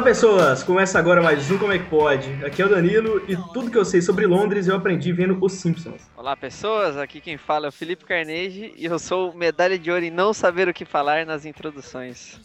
[0.00, 2.42] Olá pessoas, começa agora mais um Como é que pode?
[2.42, 5.52] Aqui é o Danilo e tudo que eu sei sobre Londres eu aprendi vendo Os
[5.52, 6.10] Simpsons.
[6.16, 10.02] Olá pessoas, aqui quem fala é o Felipe Carnegie e eu sou medalha de ouro
[10.02, 12.40] em não saber o que falar nas introduções.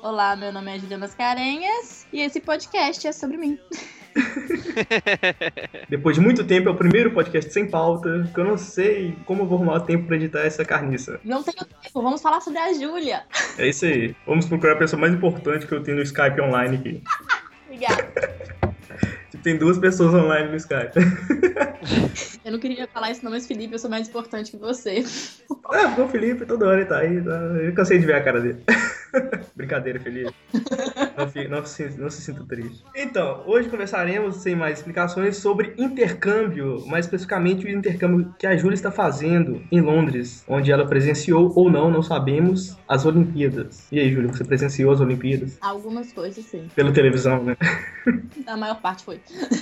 [0.00, 3.58] Olá, meu nome é Juliana Mascarenhas e esse podcast é sobre mim.
[5.88, 9.42] Depois de muito tempo, é o primeiro podcast sem pauta, que eu não sei como
[9.42, 11.20] eu vou arrumar tempo pra editar essa carniça.
[11.24, 13.22] Não tenho tempo, vamos falar sobre a Júlia.
[13.58, 14.14] É isso aí.
[14.26, 17.02] Vamos procurar a pessoa mais importante que eu tenho no Skype online aqui.
[17.66, 18.12] Obrigada.
[19.42, 20.92] Tem duas pessoas online no Skype.
[22.44, 25.04] Eu não queria falar isso não, mas Felipe, eu sou mais importante que você.
[25.64, 27.20] Ah, porque o Felipe toda hora ele tá aí.
[27.20, 27.32] Tá...
[27.60, 28.62] Eu cansei de ver a cara dele.
[29.56, 30.32] Brincadeira, Felipe.
[31.16, 32.84] Não, fi- não se, não se sinta triste.
[32.96, 38.74] Então, hoje conversaremos, sem mais explicações, sobre intercâmbio, mais especificamente o intercâmbio que a Júlia
[38.74, 43.88] está fazendo em Londres, onde ela presenciou ou não, não sabemos, as Olimpíadas.
[43.92, 45.58] E aí, Júlia, você presenciou as Olimpíadas?
[45.60, 46.68] Algumas coisas, sim.
[46.74, 47.56] Pela televisão, né?
[48.46, 49.20] A maior parte foi.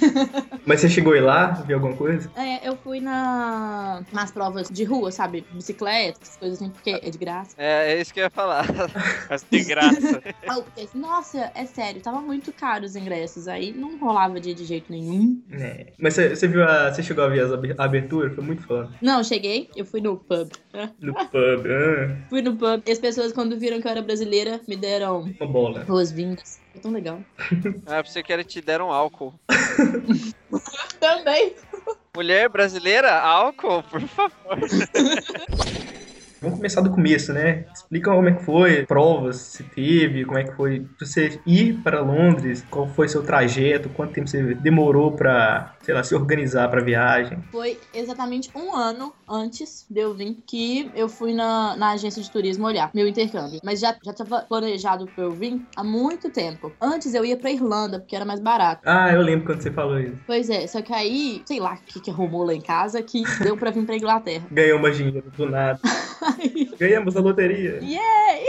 [0.64, 2.30] Mas você chegou aí lá, viu alguma coisa?
[2.36, 5.46] É, eu fui na, nas provas de rua, sabe?
[5.50, 7.50] Bicicleta, essas coisas assim, porque é de graça.
[7.58, 8.64] É, é isso que eu ia falar.
[9.28, 10.22] Mas de graça.
[10.48, 11.00] Ah, eu pensei,
[11.40, 15.40] Nossa, é sério, tava muito caro os ingressos, aí não rolava de, de jeito nenhum.
[15.52, 15.86] É.
[15.98, 16.92] Mas você, você viu a.
[16.92, 18.30] Você chegou a ver a abertura?
[18.30, 18.90] Foi muito foda.
[19.00, 20.50] Não, cheguei, eu fui no pub.
[21.00, 21.66] No pub.
[21.66, 25.22] Ah, Fui no pub e as pessoas, quando viram que eu era brasileira, me deram
[25.40, 25.80] uma bola.
[25.84, 26.60] boas-vindas.
[26.72, 27.20] Foi tão legal.
[27.86, 29.34] Ah, pensei que era te deram álcool.
[31.00, 31.54] Também.
[32.14, 34.58] Mulher brasileira, álcool, por favor.
[36.40, 37.66] Vamos começar do começo, né?
[37.72, 42.00] Explica como é que foi, provas, se teve, como é que foi você ir para
[42.00, 46.80] Londres, qual foi seu trajeto, quanto tempo você demorou pra, sei lá, se organizar pra
[46.80, 47.38] viagem.
[47.52, 52.30] Foi exatamente um ano antes de eu vir que eu fui na, na agência de
[52.30, 53.60] turismo olhar meu intercâmbio.
[53.62, 56.72] Mas já, já tava planejado pra eu vir há muito tempo.
[56.80, 58.80] Antes eu ia pra Irlanda, porque era mais barato.
[58.86, 60.16] Ah, eu lembro quando você falou isso.
[60.26, 63.22] Pois é, só que aí, sei lá o que, que arrumou lá em casa que
[63.42, 64.46] deu pra vir pra Inglaterra.
[64.50, 65.78] Ganhou uma dinheiro do nada.
[66.78, 67.78] Ganhamos a loteria.
[67.82, 68.44] Yay!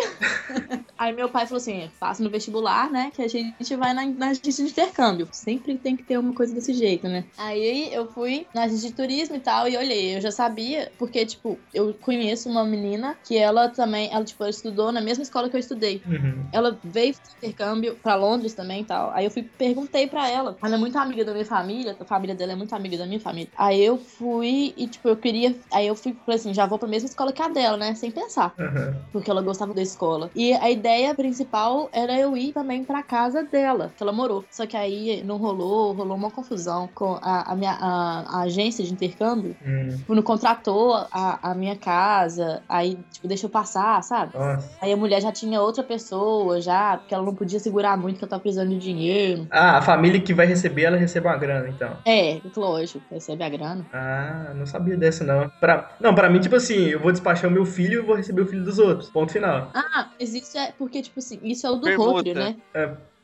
[1.01, 3.09] Aí meu pai falou assim: faça no vestibular, né?
[3.12, 5.28] Que a gente vai na, na agência de intercâmbio.
[5.31, 7.23] Sempre tem que ter uma coisa desse jeito, né?
[7.39, 11.25] Aí eu fui na agência de turismo e tal, e olhei, eu já sabia, porque,
[11.25, 15.50] tipo, eu conheço uma menina que ela também, ela, tipo, ela estudou na mesma escola
[15.50, 16.03] que eu estudei.
[16.06, 16.47] Uhum.
[16.53, 19.09] Ela veio fazer intercâmbio pra Londres também e tal.
[19.12, 20.56] Aí eu fui perguntei pra ela.
[20.63, 23.19] Ela é muito amiga da minha família, a família dela é muito amiga da minha
[23.19, 23.50] família.
[23.57, 25.59] Aí eu fui e, tipo, eu queria.
[25.73, 27.95] Aí eu fui, falei assim, já vou pra mesma escola que a dela, né?
[27.95, 28.53] Sem pensar.
[28.59, 29.03] Uhum.
[29.12, 30.29] Porque ela gostava da escola.
[30.35, 34.44] E a ideia principal era eu ir também pra casa dela, que ela morou.
[34.50, 38.84] Só que aí não rolou, rolou uma confusão com a, a minha a, a agência
[38.84, 39.56] de intercâmbio.
[39.66, 39.90] Hum.
[39.97, 44.38] Tipo, não contratou a, a minha casa, aí, tipo, deixou passar, sabe?
[44.38, 44.69] Nossa.
[44.81, 48.24] Aí a mulher já tinha outra pessoa, já, porque ela não podia segurar muito, que
[48.24, 49.47] ela tava precisando de dinheiro.
[49.51, 51.97] Ah, a família que vai receber, ela recebe uma grana, então.
[52.06, 53.85] É, lógico, recebe a grana.
[53.94, 55.50] Ah, não sabia dessa, não.
[55.59, 55.91] Pra...
[56.00, 58.47] Não, pra mim, tipo assim, eu vou despachar o meu filho e vou receber o
[58.47, 59.09] filho dos outros.
[59.09, 59.69] Ponto final.
[59.74, 62.09] Ah, mas isso é porque, tipo assim, isso é o do Permuta.
[62.12, 62.58] Rotary, né?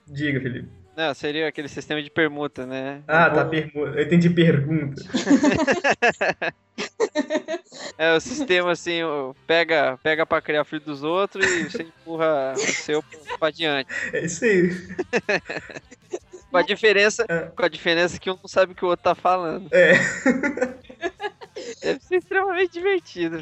[0.06, 0.70] Diga, Felipe.
[0.96, 3.02] Não, seria aquele sistema de permuta, né?
[3.08, 3.98] Ah, tá, pergunta.
[3.98, 5.02] Eu entendi pergunta.
[7.98, 9.00] É o sistema assim,
[9.48, 13.04] pega, pega pra criar filho dos outros e você empurra o seu
[13.40, 13.90] pra diante.
[14.14, 14.70] É isso aí.
[16.52, 17.40] Com a diferença, É.
[17.56, 19.68] com a diferença que um não sabe o que o outro tá falando.
[19.74, 19.94] É.
[21.82, 23.38] Deve ser extremamente divertido.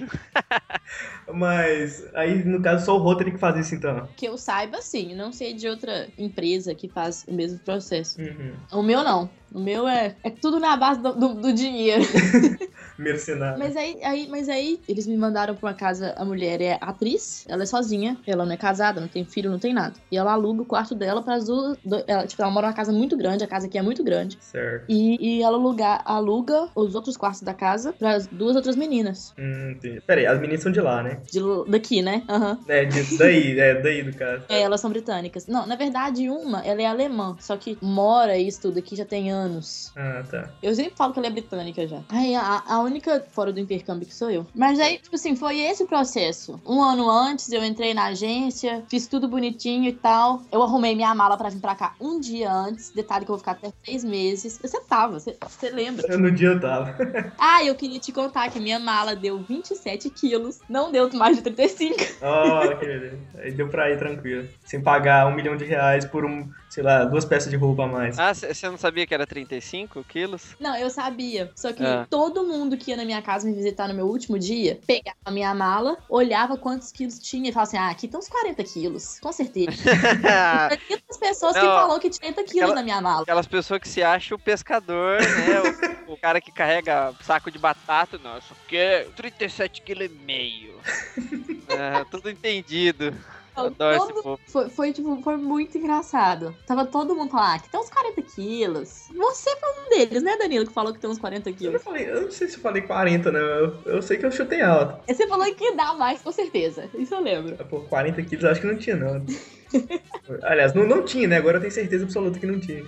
[1.34, 4.08] Mas aí, no caso, só o Rotary que faz isso, então.
[4.16, 5.16] Que eu saiba, sim.
[5.16, 8.22] Não sei de outra empresa que faz o mesmo processo.
[8.22, 8.54] Uhum.
[8.72, 9.30] O meu não.
[9.54, 12.04] O meu é, é tudo na base do, do- do dinheiro.
[12.98, 13.60] Mercenário.
[13.60, 16.14] Mas aí, aí, mas aí, eles me mandaram pra uma casa.
[16.18, 19.60] A mulher é atriz, ela é sozinha, ela não é casada, não tem filho, não
[19.60, 20.00] tem nada.
[20.12, 21.78] E ela aluga o quarto dela para as duas.
[21.84, 24.38] do- ela, tipo, ela mora numa casa muito grande, a casa aqui é muito grande.
[24.42, 24.86] Certo.
[24.90, 29.34] E, e ela aluga, aluga os outros quartos da casa para as duas outras meninas.
[29.38, 30.02] Hum, entendi.
[30.02, 31.22] Pera aí, as meninas são de lá, né?
[31.32, 31.40] De,
[31.70, 32.24] daqui, né?
[32.30, 32.60] Aham.
[32.68, 34.46] É, de, daí, é, daí do caso.
[34.50, 35.48] É, elas são britânicas.
[35.48, 39.32] Não, na verdade, uma, ela é alemã, só que mora e estuda aqui já tem
[39.36, 39.92] anos.
[39.96, 40.50] Ah, tá.
[40.62, 42.02] Eu sempre falo que ela é britânica já.
[42.10, 44.46] Aí a, a única fora do intercâmbio que sou eu.
[44.56, 46.60] Mas aí, tipo assim, foi esse o processo.
[46.66, 50.42] Um ano antes eu entrei na agência, fiz tudo bonitinho e tal.
[50.52, 52.92] Eu arrumei minha mala pra vir pra cá um dia antes.
[52.92, 54.60] Detalhe que eu vou ficar até seis meses.
[54.62, 56.06] Você tava, você você lembra?
[56.08, 56.96] Eu, no dia eu tava.
[57.38, 60.60] Ah, eu queria te contar que minha mala deu 27 quilos.
[60.70, 61.96] Não deu mais de 35.
[62.22, 63.20] Ó, que beleza.
[63.38, 64.48] Aí deu pra ir tranquilo.
[64.64, 67.88] Sem pagar um milhão de reais por um, sei lá, duas peças de roupa a
[67.88, 68.18] mais.
[68.18, 70.56] Ah, você não sabia que era 35 quilos?
[70.60, 71.52] Não, eu sabia.
[71.56, 72.06] Só que Ah.
[72.10, 75.32] todo mundo que ia na minha casa me visitar no meu último dia pegava a
[75.32, 79.20] minha mala, olhava quantos quilos tinha e falava assim: ah, aqui estão uns 40 quilos,
[79.20, 79.72] com certeza.
[80.88, 83.22] Tem as pessoas que Não, falou que tinha 30 quilos aquela- na minha mala.
[83.24, 85.62] Aquelas pessoas que se acham o pescador, né?
[86.08, 90.10] O, o cara que carrega saco de batata, não, isso aqui é 37 kg e
[90.10, 90.76] meio.
[91.68, 93.12] É, tudo entendido.
[93.58, 94.40] Eu esse Todo- povo.
[94.48, 96.56] Foi, foi, tipo, foi muito engraçado.
[96.68, 99.08] Tava todo mundo falando, ah, que tem uns 40 quilos.
[99.16, 101.84] Você foi um deles, né, Danilo, que falou que tem uns 40 Eu, não quilos.
[101.84, 103.40] falei, eu não sei se eu falei 40, né?
[103.40, 105.00] Eu, eu sei que eu chutei alto.
[105.08, 106.90] Você falou que dá mais, com certeza.
[106.96, 107.56] Isso eu lembro.
[107.66, 109.26] Pô, 40 quilos eu acho que não tinha, não.
[110.44, 111.38] Aliás, não, não tinha, né?
[111.38, 112.84] Agora eu tenho certeza absoluta que não tinha.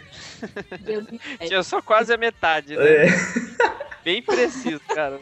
[1.46, 3.06] Tinha só quase a metade, né?
[3.06, 3.08] É,
[4.04, 5.20] Bem preciso, cara.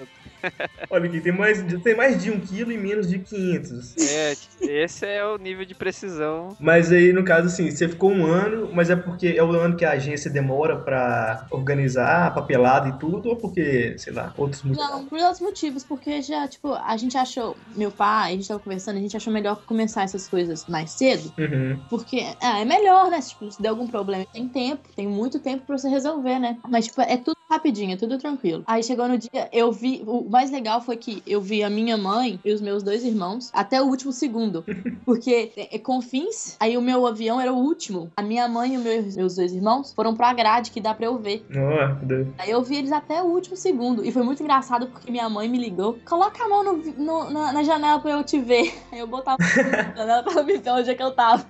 [0.90, 3.96] olha aqui, tem mais, tem mais de 1 quilo e menos de 500.
[3.98, 6.56] É, esse é o nível de precisão.
[6.60, 9.76] Mas aí, no caso, assim, você ficou um ano, mas é porque é o ano
[9.76, 14.64] que a agência demora pra organizar a papelada e tudo, ou porque, sei lá, outros
[14.64, 14.90] motivos?
[14.90, 18.60] Não, por outros motivos, porque já, tipo, a gente achou, meu pai, a gente tava
[18.60, 21.80] conversando, a gente achou melhor começar essas coisas mais cedo, Uhum.
[21.90, 23.20] porque ah, é melhor, né?
[23.22, 26.58] Tipo, se der algum problema, tem tempo, tem muito tempo pra você resolver, né?
[26.70, 28.64] Mas, tipo, é tudo rapidinho, é tudo tranquilo.
[28.68, 31.98] Aí chegou no dia, eu vi, o mais legal foi que eu vi a minha
[31.98, 34.64] mãe e os meus dois irmãos até o último segundo,
[35.06, 38.78] porque é, com fins, aí o meu avião era o último, a minha mãe e
[38.78, 41.46] os meus, meus dois irmãos foram pra grade que dá pra eu ver.
[41.50, 42.34] Doido.
[42.38, 44.04] Aí eu vi eles até o último segundo.
[44.06, 45.98] E foi muito engraçado porque minha mãe me ligou.
[46.06, 48.74] Coloca a mão no no- na, na janela pra eu te ver.
[48.92, 51.46] Aí eu botava a mão na janela pra me ver onde é que eu tava.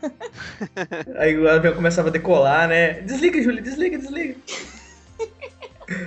[1.17, 3.01] Aí o avião começava a decolar, né?
[3.01, 4.35] Desliga, Júlia, desliga, desliga.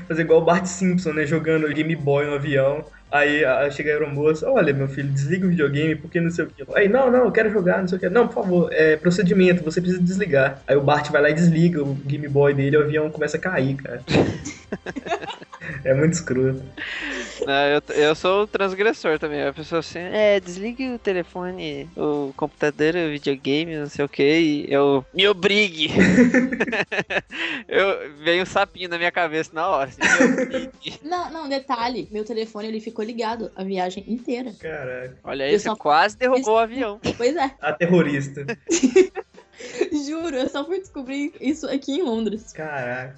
[0.06, 1.26] Fazer igual o Bart Simpson, né?
[1.26, 2.84] Jogando Game Boy no avião.
[3.10, 6.48] Aí a- chega a aeromoça, olha, meu filho, desliga o videogame, porque não sei o
[6.48, 6.62] que.
[6.74, 8.08] Aí, não, não, eu quero jogar, não sei o que.
[8.10, 10.60] Não, por favor, é procedimento, você precisa desligar.
[10.66, 13.40] Aí o Bart vai lá e desliga o Game Boy dele, o avião começa a
[13.40, 14.02] cair, cara.
[15.84, 16.62] é muito escroto.
[17.48, 19.42] Não, eu, eu sou o transgressor também.
[19.42, 24.22] A pessoa assim, é, desligue o telefone, o computador, o videogame, não sei o que,
[24.22, 25.88] e eu me obrigue.
[27.66, 29.88] eu veio um sapinho na minha cabeça na hora.
[29.88, 30.98] Assim, me obrigue.
[31.08, 32.06] Não, não, detalhe.
[32.10, 34.52] Meu telefone ele ficou ligado a viagem inteira.
[34.60, 37.00] Caraca, Olha aí, Eu você só- quase derrubou o avião.
[37.16, 38.44] Pois é, a terrorista.
[40.06, 42.52] juro, eu só fui descobrir isso aqui em Londres.
[42.52, 43.16] Caraca.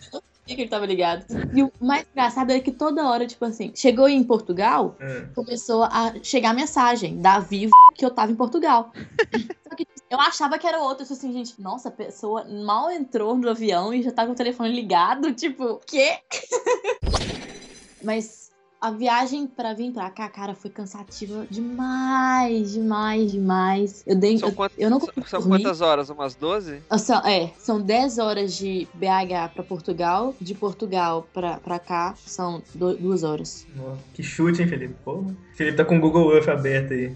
[0.54, 1.24] Que ele tava ligado?
[1.54, 5.84] E o mais engraçado é que toda hora, tipo assim, chegou em Portugal, Ah, começou
[5.84, 8.92] a chegar mensagem da Vivo que eu tava em Portugal.
[9.68, 11.04] Só que eu achava que era outro.
[11.04, 14.74] Assim, gente, nossa, a pessoa mal entrou no avião e já tá com o telefone
[14.74, 15.32] ligado.
[15.32, 16.18] Tipo, quê?
[18.02, 18.39] Mas
[18.80, 24.02] a viagem pra vir pra cá, cara, foi cansativa demais, demais, demais.
[24.06, 24.38] Eu dei.
[24.38, 25.62] São, eu, eu não são- dormir.
[25.62, 26.08] quantas horas?
[26.08, 26.82] Umas 12?
[26.88, 30.34] Ah, São, é, são 10 horas de BH pra Portugal.
[30.40, 33.66] De Portugal pra, pra cá são do- duas horas.
[33.78, 34.94] ó, que chute, hein, Felipe?
[35.04, 35.24] Pô,
[35.54, 37.14] Felipe tá com o Google Earth aberto aí.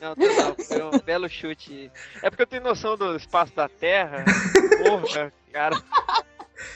[0.00, 1.90] Não, total, foi um belo chute.
[2.22, 4.24] É porque eu tenho noção do espaço da Terra.
[4.82, 5.76] Porra, cara.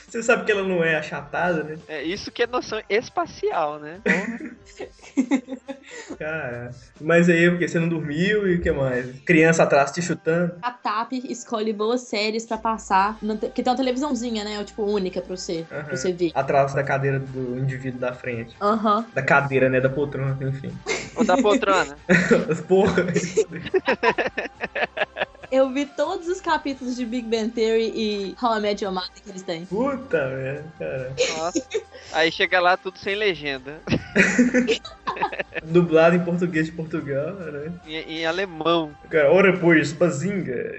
[0.07, 1.77] Você sabe que ela não é achatada, né?
[1.87, 4.01] É isso que é noção espacial, né?
[6.19, 9.19] Cara, mas aí porque você não dormiu e o que mais?
[9.21, 10.57] Criança atrás te chutando.
[10.61, 13.17] A TAP escolhe boas séries pra passar.
[13.21, 14.63] na te- Porque tem uma televisãozinha, né?
[14.63, 15.83] Tipo, única pra você, Aham.
[15.83, 16.31] pra você ver.
[16.33, 18.55] Atrás da cadeira do indivíduo da frente.
[18.61, 19.05] Aham.
[19.13, 19.79] Da cadeira, né?
[19.81, 20.71] Da poltrona, enfim.
[21.15, 21.97] Ou da poltrona.
[22.67, 23.05] Porra.
[25.51, 29.09] Eu vi todos os capítulos de Big Bang Theory e How I Met Your Mother
[29.23, 29.65] que eles têm.
[29.65, 31.13] Puta merda, cara.
[31.37, 31.67] Nossa.
[32.13, 33.79] Aí chega lá tudo sem legenda.
[35.63, 37.71] Dublado em português de Portugal, né?
[37.85, 38.91] Em, em alemão.
[39.09, 40.73] Cara, ora pois, bazinga.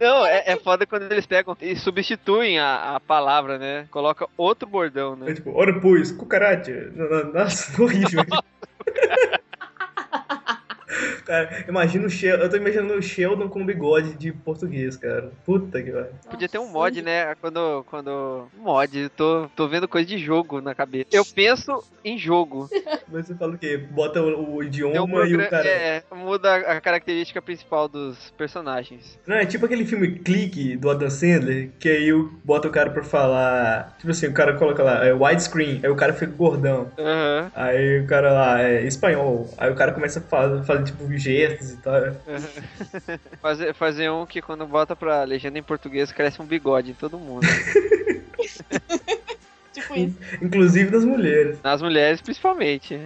[0.00, 3.86] Não, é, é foda quando eles pegam e substituem a, a palavra, né?
[3.90, 5.34] Coloca outro bordão, É né?
[5.34, 6.92] tipo, ora pois, cucaracha.
[7.32, 8.24] Nossa, horrível.
[11.24, 12.44] Cara, imagina o Sheldon.
[12.44, 15.30] Eu tô imaginando o Sheldon com bigode de português, cara.
[15.44, 16.06] Puta que vai.
[16.30, 17.34] Podia ter um mod, né?
[17.40, 17.84] Quando.
[17.88, 21.08] quando mod, tô, tô vendo coisa de jogo na cabeça.
[21.12, 22.68] Eu penso em jogo.
[23.08, 23.76] Mas você fala o quê?
[23.78, 25.66] Bota o, o idioma um e o cara.
[25.68, 29.18] É, muda a característica principal dos personagens.
[29.26, 32.90] Não, é tipo aquele filme Clique do Adam Sandler, que aí o- bota o cara
[32.90, 33.94] pra falar.
[33.98, 36.90] Tipo assim, o cara coloca lá, é widescreen, aí o cara fica gordão.
[36.98, 37.50] Aham.
[37.54, 39.48] Aí o cara lá é espanhol.
[39.58, 41.94] Aí o cara começa a fazer, tipo gestos e tal.
[43.40, 47.18] Fazer, fazer um que quando bota pra legenda em português cresce um bigode em todo
[47.18, 47.46] mundo.
[49.72, 50.16] Tipo isso.
[50.40, 51.58] Inclusive das mulheres.
[51.60, 53.00] Nas mulheres, principalmente.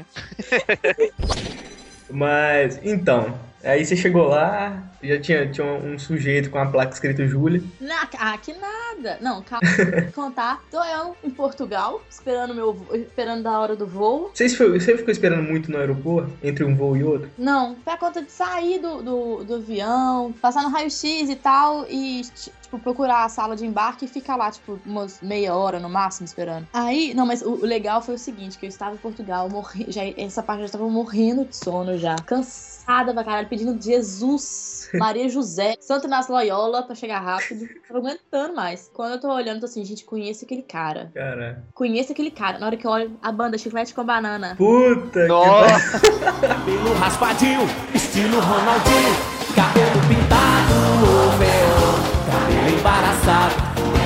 [2.11, 7.27] Mas, então, Aí você chegou lá, já tinha, tinha um sujeito com a placa escrito
[7.27, 7.63] Júlia.
[7.81, 9.19] Na, ah, que nada.
[9.21, 9.61] Não, calma.
[10.15, 10.63] Vou contar.
[10.71, 14.31] Tô eu em Portugal, esperando meu esperando da hora do voo.
[14.33, 17.31] Você, foi- você ficou esperando muito no aeroporto, entre um voo e outro?
[17.37, 22.23] Não, pra conta de sair do, do, do avião, passar no raio-x e tal, e
[22.69, 26.27] tipo, procurar a sala de embarque e ficar lá, tipo, umas meia hora no máximo
[26.27, 26.69] esperando.
[26.73, 29.87] Aí, não, mas o, o legal foi o seguinte, que eu estava em Portugal, morri,
[29.89, 34.91] já, essa parte eu já tava morrendo de sono já, cansada pra caralho, pedindo Jesus,
[34.95, 37.61] Maria José, Santo Inácio Loyola pra chegar rápido.
[37.61, 38.91] Não tava aguentando mais.
[38.93, 41.11] Quando eu tô olhando, tô assim, gente, conheço aquele cara.
[41.15, 41.65] Cara.
[41.75, 42.59] Conheço aquele cara.
[42.59, 44.55] Na hora que eu olho a banda Chiclete com Banana.
[44.57, 46.01] Puta Nossa,
[46.41, 47.61] Cabelo raspadinho,
[47.95, 49.39] estilo Ronaldinho.
[49.55, 51.48] Cabelo pintado,
[52.79, 53.55] embaraçado,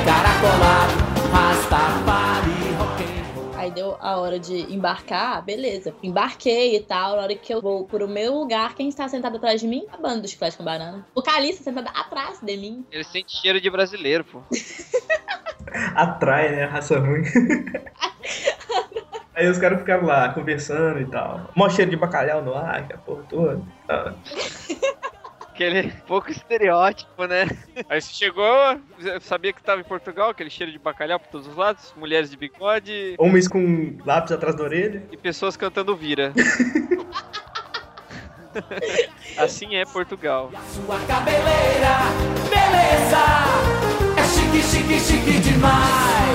[0.04, 1.12] caracolado.
[1.32, 3.52] Rastafari, rock and roll.
[3.56, 5.94] Aí deu a hora de embarcar, beleza.
[6.02, 7.16] Embarquei e tal.
[7.16, 9.84] Na hora que eu vou pro meu lugar, quem está sentado atrás de mim?
[9.92, 11.06] A banda do Chiclete com Banana.
[11.14, 12.84] O Calista sentada atrás de mim.
[12.90, 14.40] ele sente cheiro de brasileiro, pô.
[15.94, 16.64] atrai, né?
[16.64, 17.22] A raça ruim.
[19.34, 21.50] Aí os caras ficaram lá conversando e tal.
[21.54, 23.62] Mó cheiro de bacalhau no ar, que a porra toda.
[23.88, 24.12] Ah,
[25.52, 27.46] Aquele pouco estereótipo, né?
[27.88, 28.80] Aí você chegou,
[29.20, 32.38] sabia que tava em Portugal, aquele cheiro de bacalhau por todos os lados, mulheres de
[32.38, 35.02] bigode Homens com lápis atrás da orelha.
[35.12, 36.32] e pessoas cantando vira.
[39.36, 40.50] assim é Portugal.
[40.70, 41.98] Sua cabeleira,
[42.48, 43.18] beleza.
[44.16, 46.32] É chique, chique, chique demais.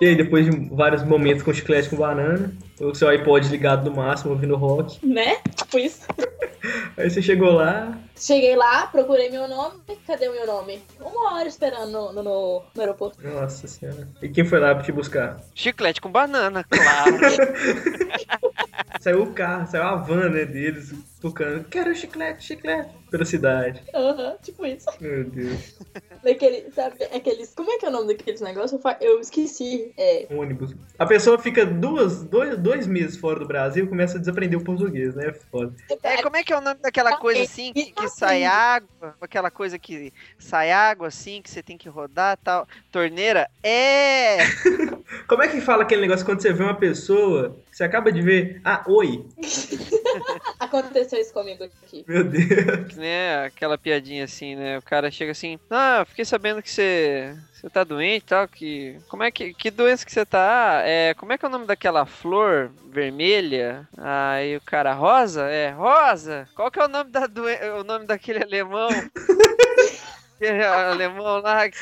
[0.00, 3.96] E aí, depois de vários momentos com chiclete com banana, o seu iPod ligado no
[3.96, 4.98] máximo, ouvindo rock.
[5.06, 5.36] Né?
[5.56, 6.06] Tipo isso.
[6.96, 9.80] Aí você chegou lá, Cheguei lá, procurei meu nome.
[10.06, 10.80] Cadê o meu nome?
[11.00, 13.18] Uma hora esperando no, no, no- aeroporto.
[13.26, 14.08] nossa senhora.
[14.22, 15.40] E quem foi lá pra te buscar?
[15.54, 17.16] Chiclete com banana, claro.
[19.00, 21.64] Saiu o carro, saiu a van, né, deles, tocando.
[21.64, 22.88] Quero chiclete, chiclete.
[23.10, 23.82] Pela cidade.
[23.94, 24.86] Aham, tipo isso.
[25.00, 25.76] Meu Deus.
[26.22, 27.52] Daquele, sabe, aqueles.
[27.54, 28.80] Como é que é o nome daqueles negócios?
[29.00, 29.92] Eu, esqueci.
[29.98, 30.26] É.
[30.30, 30.74] Ônibus.
[30.98, 34.64] A pessoa fica duas, dois, dois meses fora do Brasil e começa a desaprender o
[34.64, 35.32] português, né?
[35.50, 35.74] Foda.
[36.02, 39.16] É, como é que é o nome daquela coisa assim que, que sai água?
[39.20, 42.66] Aquela coisa que sai água assim, que você tem que rodar tal.
[42.90, 43.48] Torneira?
[43.62, 44.38] É!
[45.28, 48.60] Como é que fala aquele negócio quando você vê uma pessoa, você acaba de ver,
[48.64, 49.26] ah, oi.
[50.58, 52.04] Aconteceu isso comigo aqui.
[52.06, 52.96] Meu Deus.
[52.96, 53.44] né?
[53.44, 54.78] Aquela piadinha assim, né?
[54.78, 57.36] O cara chega assim, ah, eu fiquei sabendo que você.
[57.64, 58.98] Você tá doente e tal, que.
[59.08, 59.54] Como é que.
[59.54, 60.80] Que doença que você tá?
[60.80, 61.14] Ah, é.
[61.14, 63.88] Como é que é o nome daquela flor vermelha?
[63.96, 65.44] Aí o cara, rosa?
[65.48, 66.46] É, rosa!
[66.54, 67.46] Qual que é o nome da doen...
[67.80, 68.88] o nome daquele alemão?
[70.36, 71.78] Aquele alemão lá que.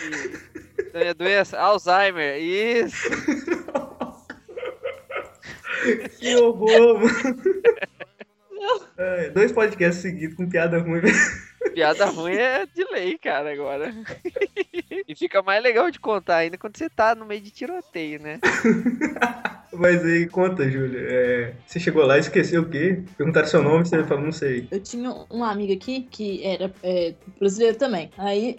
[0.94, 1.58] a doença?
[1.58, 3.02] Alzheimer, isso!
[6.20, 7.42] Que horror, mano.
[8.96, 11.02] Ai, dois podcasts seguidos com piada ruim.
[11.74, 13.94] Piada ruim é de lei, cara, agora.
[15.08, 18.40] e fica mais legal de contar ainda quando você tá no meio de tiroteio, né?
[19.72, 21.00] Mas aí, conta, Júlia.
[21.00, 23.02] é, você chegou lá e esqueceu o quê?
[23.16, 24.68] Perguntaram seu nome, você falou, não sei.
[24.70, 28.10] Eu tinha um amigo aqui que era é, brasileiro também.
[28.18, 28.56] Aí.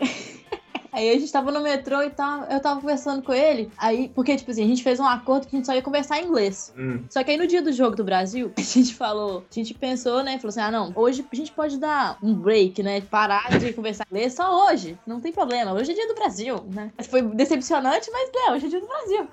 [0.93, 3.71] Aí a gente tava no metrô e tal, eu tava conversando com ele.
[3.77, 6.19] Aí, porque, tipo assim, a gente fez um acordo que a gente só ia conversar
[6.19, 6.71] em inglês.
[6.77, 7.03] Hum.
[7.09, 10.23] Só que aí no dia do jogo do Brasil, a gente falou, a gente pensou,
[10.23, 10.38] né?
[10.38, 13.01] Falou assim: ah, não, hoje a gente pode dar um break, né?
[13.01, 14.97] Parar de conversar em inglês só hoje.
[15.05, 15.73] Não tem problema.
[15.73, 16.91] Hoje é dia do Brasil, né?
[17.09, 19.27] Foi decepcionante, mas é, hoje é dia do Brasil.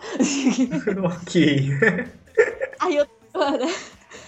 [1.05, 1.71] ok.
[2.81, 3.07] Aí eu.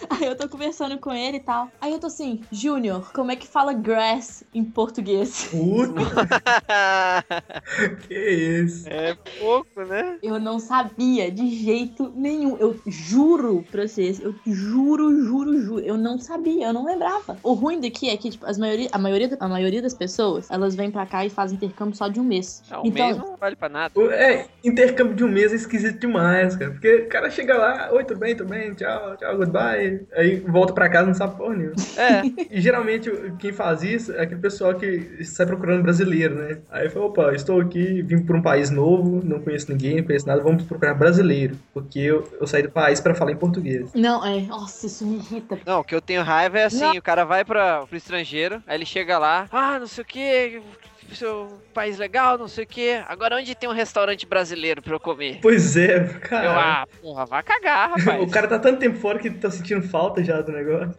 [0.10, 1.70] Aí eu tô conversando com ele e tal.
[1.80, 5.48] Aí eu tô assim, Júnior, como é que fala grass em português?
[5.50, 5.94] Puta,
[8.06, 8.88] que isso.
[8.88, 10.18] É pouco, né?
[10.22, 12.56] Eu não sabia de jeito nenhum.
[12.58, 15.84] Eu juro pra vocês, eu juro, juro, juro.
[15.84, 17.36] Eu não sabia, eu não lembrava.
[17.42, 20.76] O ruim daqui é que, tipo, as maioria, a, maioria, a maioria das pessoas, elas
[20.76, 22.62] vêm pra cá e fazem intercâmbio só de um mês.
[22.70, 23.92] Não, então, mês não vale pra nada.
[23.96, 26.70] O- É, intercâmbio de um mês é esquisito demais, cara.
[26.70, 29.91] Porque o cara chega lá, oi, tudo bem, tudo bem, tchau, tchau, goodbye.
[30.14, 31.74] Aí volta pra casa e não sabe porra nenhuma.
[31.96, 36.58] É, E geralmente o- quem faz isso é aquele pessoal que sai procurando brasileiro, né?
[36.70, 40.26] Aí fala, opa, estou aqui, vim por um país novo, não conheço ninguém, não conheço
[40.26, 41.58] nada, vamos procurar brasileiro.
[41.72, 43.90] Porque eu, eu saí do país pra falar em português.
[43.94, 44.40] não, é.
[44.42, 45.58] Nossa, isso me irrita.
[45.66, 48.76] não, o que eu tenho raiva é assim, o cara vai pra, pro estrangeiro, aí
[48.76, 50.60] ele chega lá, ah, não sei o que,
[51.14, 53.02] seu país legal, não sei o que.
[53.08, 55.38] Agora onde tem um restaurante brasileiro pra eu comer?
[55.42, 56.50] Pois é, Eu, cara.
[56.82, 58.30] ah, porra, vai cagar, O rapaz.
[58.32, 60.94] cara tá tanto tempo fora que tá sentindo falta já do negócio.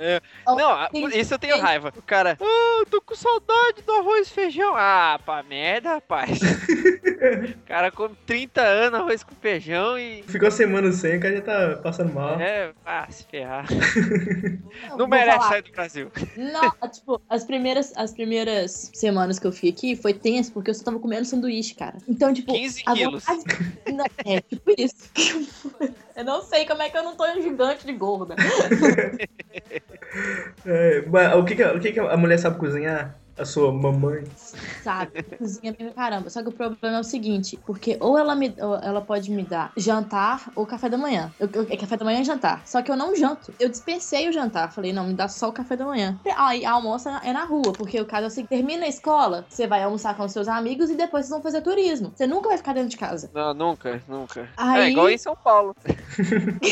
[0.46, 1.94] Ó, Não, a- tem- isso eu tenho raiva.
[1.98, 4.74] O cara, ah, eu tô com saudade do arroz e feijão.
[4.76, 6.40] Ah, pra merda, rapaz.
[7.56, 10.24] o cara come 30 anos arroz com feijão e.
[10.24, 12.40] Ficou semana sem, o cara já tá passando mal.
[12.40, 13.66] É, ah, se ferrar.
[14.90, 15.50] Não vou merece falar.
[15.50, 16.12] sair do Brasil.
[16.38, 20.76] Não, tipo, as primeiras, as primeiras semanas que eu fui aqui foi tenso, porque eu
[20.76, 21.98] só tava comendo sanduíche, cara.
[22.08, 22.54] Então, tipo.
[22.54, 23.24] 15 a quilos.
[23.26, 25.10] vontade- Não, é, tipo isso.
[26.16, 28.36] Eu não sei como é que eu não tô um gigante de gorda.
[30.64, 33.18] É, mas o que, que, o que, que a mulher sabe cozinhar?
[33.38, 34.24] A sua mamãe.
[34.84, 35.24] Sabe?
[35.24, 36.30] Cozinha bem pra caramba.
[36.30, 39.42] Só que o problema é o seguinte, porque ou ela, me, ou ela pode me
[39.44, 41.32] dar jantar ou café da manhã.
[41.40, 42.62] Eu, eu- é café da manhã e jantar.
[42.68, 43.52] Só que eu não janto.
[43.60, 44.72] Eu dispensei o jantar.
[44.72, 46.20] Falei, não, me dá só o café da manhã.
[46.38, 49.66] Aí a almoça é na rua, porque o caso é assim, termina a escola, você
[49.66, 52.12] vai almoçar com seus amigos e depois vocês vão fazer turismo.
[52.16, 53.32] Você nunca vai ficar dentro de casa.
[53.34, 54.42] Não, nunca, nunca.
[54.42, 55.76] É Aí- igual em São Paulo.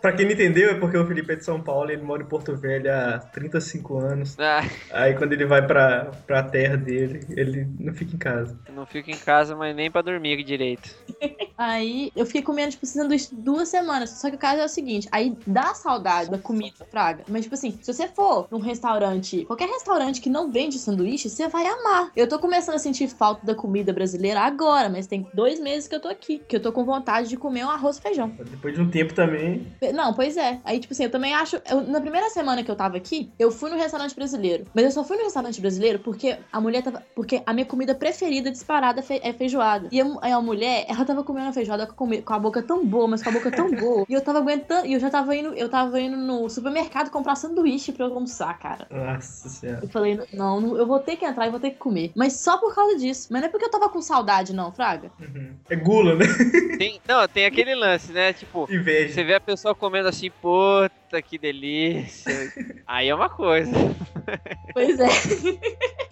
[0.00, 2.26] Pra quem não entendeu, é porque o Felipe é de São Paulo, ele mora em
[2.26, 4.36] Porto Velho há 35 anos.
[4.38, 8.58] Ah, Aí quando ele vai pra, pra terra dele, ele não fica em casa.
[8.66, 10.90] eu não fico em casa, mas nem pra dormir direito.
[11.56, 14.10] Aí eu fiquei comendo, tipo, sanduíche duas semanas.
[14.10, 17.22] Só que o caso é o seguinte: aí dá saudade da comida, Fraga.
[17.28, 21.48] Mas, tipo assim, se você for num restaurante, qualquer restaurante que não vende sanduíche, você
[21.48, 22.10] vai amar.
[22.16, 25.94] Eu tô começando a sentir falta da comida brasileira agora, mas tem dois meses que
[25.94, 26.38] eu tô aqui.
[26.48, 28.28] Que eu tô com vontade de comer um arroz e feijão.
[28.50, 29.66] Depois de um tempo também.
[29.94, 30.60] Não, pois é.
[30.64, 31.60] Aí, tipo assim, eu também acho.
[31.70, 34.64] eu- na primeira semana que eu tava aqui, eu fui no restaurante brasileiro.
[34.74, 37.02] Mas eu só fui no restaurante brasileiro porque a mulher tava.
[37.14, 39.88] Porque a minha comida preferida disparada é feijoada.
[39.92, 43.06] E a, a mulher, ela tava comendo a feijoada com, com a boca tão boa,
[43.06, 44.04] mas com a boca tão boa.
[44.08, 44.86] e eu tava aguentando.
[44.86, 45.54] E eu já tava indo.
[45.54, 48.86] Eu tava indo no supermercado comprar sanduíche pra eu almoçar, cara.
[48.90, 49.80] Nossa senhora.
[49.82, 52.12] Eu falei, não, não, eu vou ter que entrar e vou ter que comer.
[52.14, 53.28] Mas só por causa disso.
[53.30, 55.10] Mas não é porque eu tava com saudade, não, Fraga.
[55.20, 55.54] Uhum.
[55.68, 56.26] É gula, né?
[56.78, 58.32] Tem, não, tem aquele lance, né?
[58.32, 59.14] Tipo, Inveja.
[59.14, 60.30] você vê a pessoa comendo assim,
[61.10, 62.32] puta, que delícia.
[62.86, 63.70] Aí é uma coisa.
[64.72, 65.08] Pois é.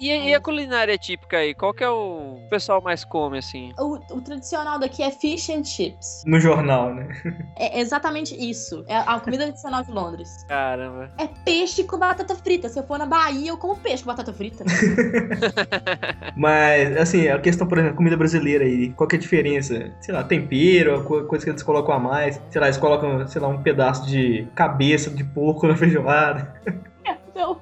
[0.00, 1.54] E, e a culinária típica aí?
[1.54, 3.72] Qual que é o pessoal mais come, assim?
[3.78, 6.24] O, o tradicional daqui é fish and chips.
[6.26, 7.08] No jornal, né?
[7.56, 8.84] É exatamente isso.
[8.88, 10.28] É a comida tradicional de Londres.
[10.48, 11.12] Caramba.
[11.18, 12.68] É peixe com batata frita.
[12.68, 14.64] Se eu for na Bahia, eu como peixe com batata frita.
[16.36, 19.92] Mas, assim, a questão, por exemplo, comida brasileira aí, qual que é a diferença?
[20.00, 22.40] Sei lá, tempero, co- coisa que eles colocam a mais.
[22.50, 24.48] Sei lá, eles colocam, sei lá, um pedaço de
[24.88, 26.54] cabeça de porco na feijoada.
[27.30, 27.60] Então,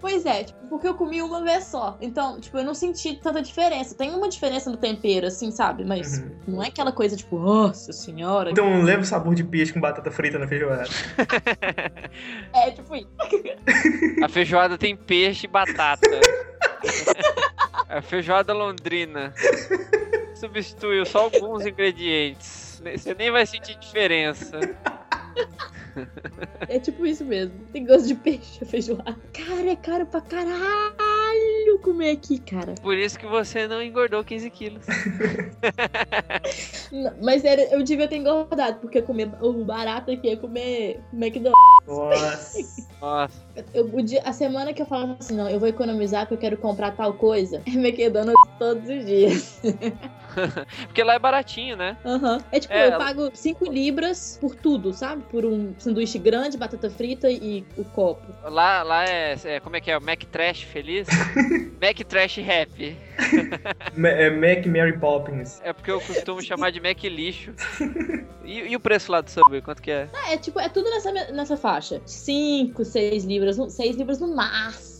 [0.00, 1.96] pois é, tipo, porque eu comi uma vez só.
[2.00, 3.94] Então, tipo, eu não senti tanta diferença.
[3.94, 5.84] Tem uma diferença no tempero, assim, sabe?
[5.84, 6.30] Mas Uhum.
[6.48, 8.50] não é aquela coisa, tipo, nossa senhora.
[8.50, 10.88] Então, um leve sabor de peixe com batata frita na feijoada.
[12.52, 13.08] É, tipo, isso.
[14.24, 16.10] A feijoada tem peixe e batata.
[17.88, 19.32] A feijoada londrina.
[20.34, 22.82] Substituiu só alguns ingredientes.
[22.84, 24.58] Você nem vai sentir diferença.
[26.68, 27.54] É tipo isso mesmo.
[27.72, 29.16] Tem gosto de peixe, a feijoada.
[29.32, 32.74] Cara, é caro pra caralho comer aqui, cara.
[32.82, 34.84] Por isso que você não engordou 15 quilos.
[36.90, 41.54] Não, Mas era, eu devia ter engordado, porque comer o barato aqui é comer McDonald's.
[41.86, 42.58] Nossa.
[43.00, 43.42] Nossa.
[43.74, 46.56] Eu, dia- a semana que eu falo assim, não, eu vou economizar porque eu quero
[46.56, 49.60] comprar tal coisa, é McDonald's todos os dias.
[50.86, 51.96] Porque lá é baratinho, né?
[52.04, 52.38] Aham.
[52.52, 55.22] É tipo, É, eu pago 5 libras por tudo, sabe?
[55.30, 58.22] Por um sanduíche grande, batata frita e o copo.
[58.44, 59.96] Lá, lá é, é- Como é que é?
[59.98, 61.06] O Mac Trash feliz?
[61.80, 62.96] Mac Trash Happy.
[64.04, 65.60] É Mac Mary Poppins.
[65.62, 67.52] É porque eu costumo chamar de Mac lixo.
[68.44, 69.62] E, e o preço lá do Subway?
[69.62, 70.08] Quanto que é?
[70.12, 72.02] Ah, é tipo, é tudo nessa, nessa faixa.
[72.04, 74.93] 5, 6 libras, 6 libras no máximo.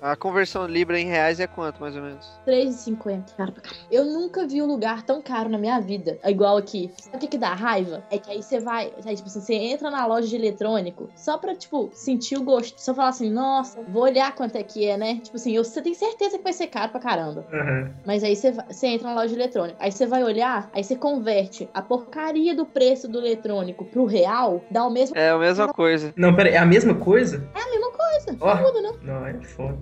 [0.00, 2.26] A conversão Libra em reais é quanto, mais ou menos?
[2.46, 3.24] 3,50.
[3.36, 3.52] Cara.
[3.90, 6.18] Eu nunca vi um lugar tão caro na minha vida.
[6.22, 6.92] É igual aqui.
[6.98, 8.02] Sabe o que, que dá raiva?
[8.10, 8.92] É que aí você vai.
[9.04, 12.80] Aí, tipo, assim, você entra na loja de eletrônico só pra, tipo, sentir o gosto.
[12.80, 15.20] Só falar assim, nossa, vou olhar quanto é que é, né?
[15.22, 17.46] Tipo assim, eu- você tem certeza que vai ser caro pra caramba.
[17.52, 17.90] Aham.
[18.06, 19.76] Mas aí você, vai- você entra na loja de eletrônico.
[19.80, 24.62] Aí você vai olhar, aí você converte a porcaria do preço do eletrônico pro real,
[24.70, 25.16] dá o mesmo.
[25.16, 26.12] É a mesma coisa.
[26.16, 27.46] Não, pera é a mesma coisa?
[27.54, 27.83] É a mesma
[28.24, 28.38] coisa.
[28.40, 28.54] Ó.
[28.54, 28.96] Não muda, não.
[29.02, 29.78] Não, é foda.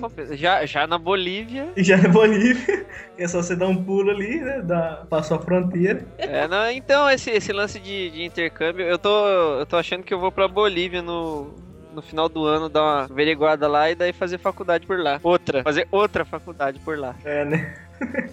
[0.00, 0.36] Compensa.
[0.36, 1.68] Já, já na Bolívia.
[1.76, 2.86] Já na Bolívia,
[3.18, 4.60] é só você dar um pulo ali, né?
[4.62, 6.04] Dar, passou a fronteira.
[6.18, 9.26] É, não, então, esse, esse lance de, de intercâmbio, eu tô,
[9.58, 11.54] eu tô achando que eu vou pra Bolívia no,
[11.92, 15.20] no final do ano, dar uma averiguada lá e daí fazer faculdade por lá.
[15.22, 15.62] Outra.
[15.62, 17.14] Fazer outra faculdade por lá.
[17.24, 17.74] É, né?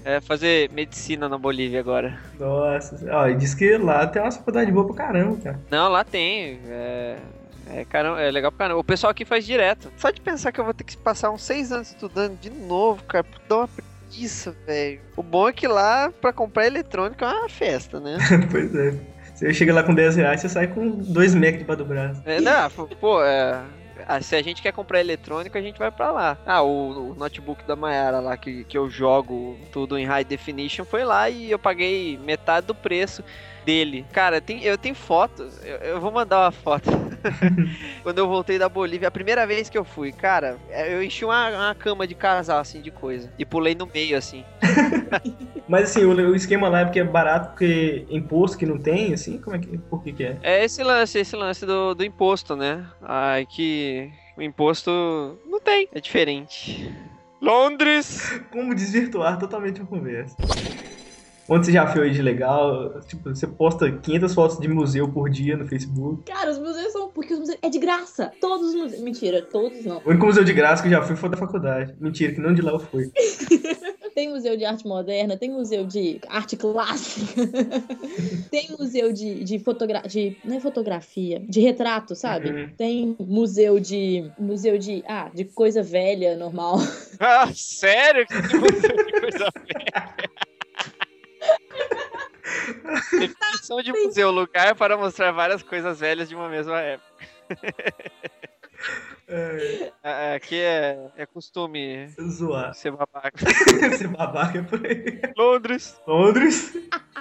[0.04, 2.18] É, fazer medicina na Bolívia agora.
[2.40, 3.00] Nossa.
[3.12, 5.60] Ó, e diz que lá tem uma faculdade boa pra caramba, cara.
[5.70, 6.60] Não, lá tem.
[6.68, 7.18] É,
[7.70, 8.80] é, caramba, é legal pra caramba.
[8.80, 9.92] O pessoal aqui faz direto.
[9.98, 13.04] Só de pensar que eu vou ter que passar uns seis anos estudando de novo,
[13.04, 15.00] cara, dá uma preguiça, velho.
[15.16, 18.18] O bom é que lá, pra comprar eletrônico, é uma festa, né?
[18.52, 18.96] pois é.
[19.36, 22.22] Você chega lá com 10 reais, você sai com 2 megas debaixo do braço.
[22.26, 23.64] É, não, pô, é.
[24.06, 26.38] ah, se a gente quer comprar eletrônico, a gente vai pra lá.
[26.46, 30.84] Ah, o, o notebook da Mayara lá, que, que eu jogo tudo em high definition,
[30.84, 33.24] foi lá e eu paguei metade do preço
[33.70, 34.04] dele.
[34.12, 36.90] Cara, tem, eu tenho fotos, eu, eu vou mandar uma foto.
[38.02, 41.50] Quando eu voltei da Bolívia, a primeira vez que eu fui, cara, eu enchi uma,
[41.50, 43.32] uma cama de casal, assim, de coisa.
[43.38, 44.44] E pulei no meio, assim.
[45.70, 49.14] Mas assim, o, o esquema lá é porque é barato, porque imposto que não tem,
[49.14, 49.78] assim, como é que.
[49.78, 50.38] Por que, que é?
[50.42, 52.84] É esse lance, esse lance do, do imposto, né?
[53.04, 54.90] Ai, que o imposto
[55.46, 56.92] não tem, é diferente.
[57.40, 58.42] Londres!
[58.52, 60.36] Como desvirtuar totalmente a conversa.
[61.50, 63.02] Onde você já foi de legal?
[63.02, 66.24] Tipo, você posta 500 fotos de museu por dia no Facebook.
[66.32, 67.10] Cara, os museus são.
[67.10, 67.58] Porque os museus.
[67.62, 68.32] É de graça.
[68.40, 69.02] Todos os museus.
[69.02, 69.98] Mentira, todos não.
[70.06, 71.96] O único museu de graça que eu já fui foi da faculdade.
[72.00, 73.12] Mentira, que não de lá eu fui.
[74.20, 77.42] Tem museu de arte moderna, tem museu de arte clássica,
[78.52, 80.36] tem museu de, de fotografia.
[80.44, 82.50] Não é fotografia, de retrato, sabe?
[82.50, 82.70] Uhum.
[82.76, 84.30] Tem museu de.
[84.38, 85.06] Museu de.
[85.08, 86.80] Ah, de coisa velha, normal.
[87.22, 88.26] Ah, sério?
[88.28, 90.14] Que museu de coisa velha?
[93.12, 97.26] Definição de museu, lugar para mostrar várias coisas velhas de uma mesma época.
[99.28, 102.74] É, É, Aqui é, é costume zoar.
[102.74, 103.32] ser babaca.
[103.96, 105.22] Ser babaca por aí.
[105.38, 106.00] Londres.
[106.08, 106.74] Londres.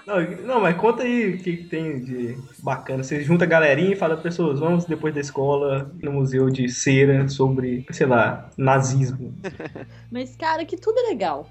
[0.06, 3.02] Não, não, mas conta aí o que, que tem de bacana.
[3.02, 7.28] Você junta a galerinha e fala, pessoas, vamos depois da escola no museu de cera
[7.28, 9.34] sobre, sei lá, nazismo.
[10.10, 11.46] Mas, cara, que tudo é legal.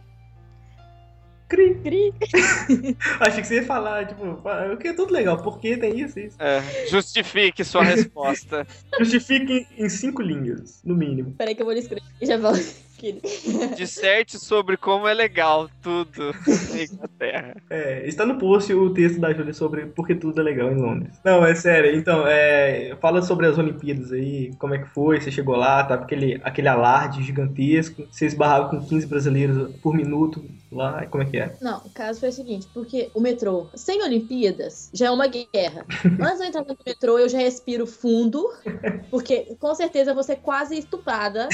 [1.47, 1.75] Cri.
[1.75, 2.13] Cri.
[3.19, 6.19] Achei que você ia falar, tipo, o que é tudo legal, por que tem isso,
[6.19, 6.35] isso?
[6.41, 8.67] É, justifique sua resposta.
[8.99, 11.33] Justifique em, cinco linhas, no mínimo.
[11.37, 12.03] Peraí que eu vou lhe escrever.
[12.21, 12.57] Já falo.
[12.97, 13.21] Que-
[13.77, 16.33] Disserte sobre como é legal tudo
[16.71, 17.55] na Inglaterra.
[17.69, 20.75] É, está no post o texto da Júlia sobre por que tudo é legal em
[20.75, 21.19] Londres.
[21.23, 25.31] Não, é sério, então, é, fala sobre as Olimpíadas aí, como é que foi, você
[25.31, 31.05] chegou lá, tava aquele, aquele alarde gigantesco, você esbarrava com 15 brasileiros por minuto lá,
[31.07, 31.55] como é que é?
[31.61, 35.85] Não, o caso foi o seguinte, porque o metrô, sem Olimpíadas, já é uma guerra.
[36.19, 38.47] Antes de eu entrar no metrô, eu já respiro fundo,
[39.09, 41.47] porque com certeza eu vou ser quase estuprada.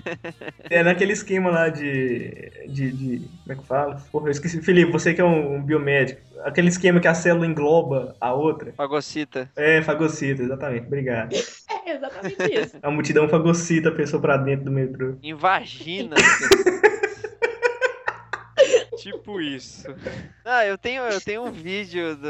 [0.70, 2.30] É naquele esquema lá de,
[2.68, 3.96] de, de- como é que fala?
[4.10, 7.46] Porra, eu esqueci, Felipe, você que é um, um biomédico, aquele esquema que a célula
[7.46, 8.72] engloba a outra.
[8.76, 9.50] Fagocita.
[9.56, 11.30] É, fagocita, exatamente, obrigado.
[11.86, 12.78] É exatamente isso.
[12.82, 15.14] A multidão fagocita a pessoa pra dentro do metrô.
[15.22, 16.16] Em vagina.
[19.06, 19.86] tipo isso.
[20.48, 22.28] Ah, eu tenho, eu tenho um vídeo do.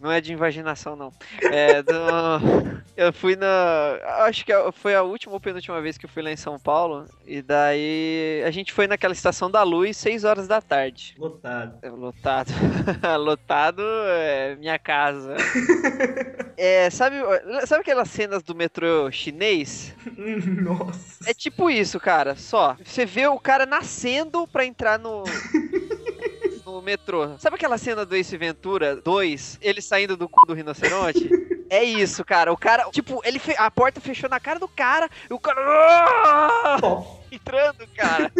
[0.00, 1.12] Não é de invaginação, não.
[1.40, 1.92] É do.
[2.96, 3.46] Eu fui na.
[4.26, 7.06] Acho que foi a última ou penúltima vez que eu fui lá em São Paulo.
[7.26, 11.14] E daí a gente foi naquela estação da luz, 6 horas da tarde.
[11.18, 11.78] Lotado.
[11.82, 12.52] É, Lotado.
[13.18, 15.36] Lotado é minha casa.
[16.56, 17.16] É, sabe,
[17.66, 19.94] sabe aquelas cenas do metrô chinês?
[20.62, 21.30] Nossa.
[21.30, 22.36] É tipo isso, cara.
[22.36, 22.76] Só.
[22.84, 25.24] Você vê o cara nascendo pra entrar no.
[26.84, 27.36] Metrô.
[27.38, 29.58] Sabe aquela cena do Ace Ventura 2?
[29.60, 31.28] Ele saindo do cu do rinoceronte?
[31.70, 32.52] É isso, cara.
[32.52, 36.78] O cara, tipo, ele fe- a porta fechou na cara do cara e o cara.
[36.78, 37.24] Top.
[37.34, 38.30] Entrando, cara.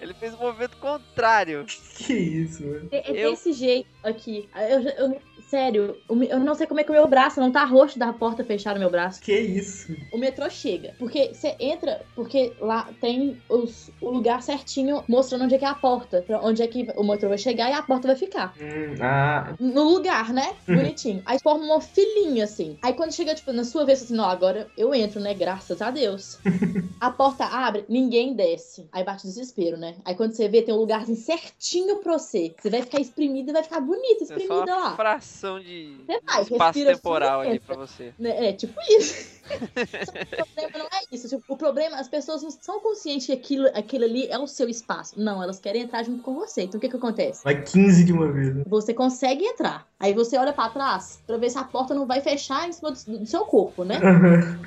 [0.00, 1.64] Ele fez o movimento contrário.
[1.96, 2.88] Que isso, mano.
[2.92, 4.48] É, é Eu- desse jeito aqui.
[4.54, 7.50] Eu, já- eu- sério, o eu não sei como é que o meu braço não
[7.52, 9.20] tá roxo da porta fechar no meu braço.
[9.20, 9.96] Que isso?
[10.12, 10.94] O metrô chega.
[10.98, 15.68] Porque você entra, porque lá tem os- o lugar certinho mostrando onde é que é
[15.68, 16.22] a porta.
[16.22, 18.54] Pra onde é que o metrô vai chegar e a porta vai ficar.
[18.60, 20.54] Hum, ah, No lugar, né?
[20.96, 21.22] Bonitinho.
[21.26, 22.78] Aí forma uma filinha assim.
[22.82, 25.34] Aí quando chega, tipo, na sua vez, assim, não, agora eu entro, né?
[25.34, 26.38] Graças a Deus.
[27.00, 28.88] a porta abre, ninguém desce.
[28.92, 29.96] Aí bate desespero, né?
[30.04, 32.54] Aí quando você vê, tem um lugarzinho certinho pra você.
[32.58, 34.96] Você vai ficar espremida e vai ficar bonita, É só espremida uma lá.
[34.96, 38.14] fração de Você vai, espaço respira temporal fundo, ali pra você.
[38.18, 39.40] Né, É, tipo isso.
[39.50, 41.28] O problema não é isso.
[41.28, 44.68] Tipo, o problema, as pessoas não são conscientes que aquilo, aquilo ali é o seu
[44.68, 45.14] espaço.
[45.20, 46.62] Não, elas querem entrar junto com você.
[46.62, 47.42] Então o que que acontece?
[47.44, 48.54] vai 15 de uma vez.
[48.54, 48.62] né?
[48.66, 49.86] Você consegue entrar.
[49.98, 52.90] Aí você olha pra trás pra ver se a porta não vai fechar em cima
[52.92, 53.98] do, do seu corpo, né?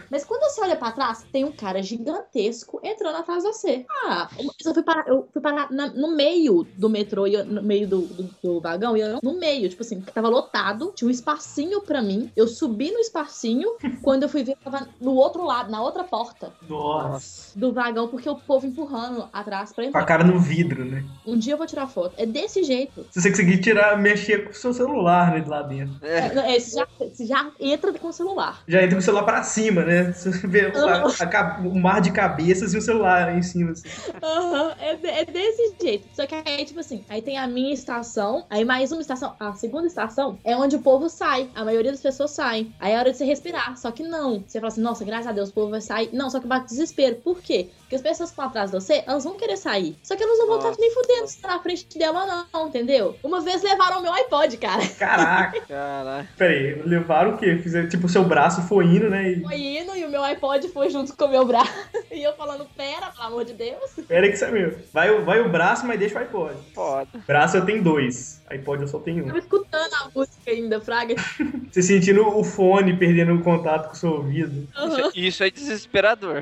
[0.10, 3.86] Mas quando você olha pra trás, tem um cara gigantesco entrando atrás de você.
[4.06, 4.30] Ah,
[4.66, 7.88] eu fui parar, eu fui parar na- no meio do metrô, e eu- no meio
[7.88, 11.82] do, do- do vagão, e eu no meio, tipo assim, tava lotado, tinha um espacinho
[11.82, 12.32] pra mim.
[12.36, 14.58] Eu subi no espacinho, quando eu fui ver,
[15.00, 17.58] no outro lado, na outra porta Nossa.
[17.58, 20.06] do vagão, porque o povo empurrando atrás pra Com a entrar.
[20.06, 21.04] cara no vidro, né?
[21.26, 22.14] Um dia eu vou tirar foto.
[22.18, 23.06] É desse jeito.
[23.12, 25.96] Se você conseguir tirar, mexer com o seu celular, né, de lá dentro.
[26.06, 28.62] É, não, é, você, já, você já entra com o celular.
[28.68, 30.12] Já entra com o celular pra cima, né?
[30.12, 33.88] Você vê a- a ca- o mar de cabeças e o celular em cima, assim.
[34.22, 36.08] Aham, é, é desse jeito.
[36.14, 39.36] Só que aí, tipo assim, aí tem a minha estação, aí mais uma estação.
[39.40, 41.50] A segunda estação é onde o povo sai.
[41.56, 42.74] A maioria das pessoas saem.
[42.80, 43.78] Aí é hora de você respirar.
[43.78, 44.44] Só que não.
[44.48, 46.10] Você fala assim, nossa, graças a Deus, o povo vai sair.
[46.14, 47.16] Não, só que bate desespero.
[47.18, 47.70] Por quê?
[47.88, 49.96] Porque as pessoas que estão atrás de você, elas vão querer sair.
[50.04, 53.18] Só que elas não vão estar nem fudendo se tá na frente dela, não, entendeu?
[53.24, 54.86] Uma vez levaram o meu iPod, cara.
[55.00, 55.62] Caraca.
[55.68, 56.28] Caralho.
[56.38, 57.58] Pera aí, levaram o quê?
[57.64, 59.32] Fizeram, tipo, o seu braço foi indo, né?
[59.32, 59.42] E...
[59.42, 61.72] Foi indo e o meu iPod foi junto com o meu braço.
[62.18, 63.92] E eu falando, pera, pelo amor de Deus.
[64.08, 64.76] Pera que isso é meu.
[64.92, 66.56] Vai, o- vai o braço, mas deixa o iPod.
[66.74, 67.08] Foda.
[67.28, 68.42] Braço eu tenho dois.
[68.50, 69.28] iPod eu só tenho um.
[69.28, 71.14] Tava escutando a música ainda, Fraga.
[71.72, 74.68] Você sentindo o fone perdendo o contato com o seu ouvido.
[74.76, 75.00] Aham.
[75.00, 76.42] Isso, isso é desesperador.